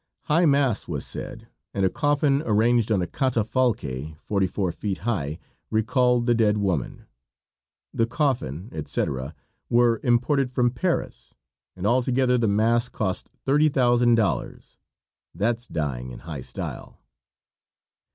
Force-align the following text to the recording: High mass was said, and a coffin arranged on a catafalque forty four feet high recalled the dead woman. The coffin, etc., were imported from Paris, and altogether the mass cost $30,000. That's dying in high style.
High 0.23 0.47
mass 0.47 0.87
was 0.87 1.05
said, 1.05 1.47
and 1.75 1.85
a 1.85 1.89
coffin 1.91 2.41
arranged 2.47 2.91
on 2.91 3.03
a 3.03 3.05
catafalque 3.07 4.15
forty 4.17 4.47
four 4.47 4.71
feet 4.71 4.97
high 5.05 5.37
recalled 5.69 6.25
the 6.25 6.33
dead 6.33 6.57
woman. 6.57 7.05
The 7.93 8.07
coffin, 8.07 8.69
etc., 8.71 9.35
were 9.69 9.99
imported 10.03 10.49
from 10.49 10.71
Paris, 10.71 11.35
and 11.75 11.85
altogether 11.85 12.39
the 12.39 12.47
mass 12.47 12.89
cost 12.89 13.29
$30,000. 13.45 14.77
That's 15.35 15.67
dying 15.67 16.09
in 16.09 16.17
high 16.21 16.41
style. 16.41 16.97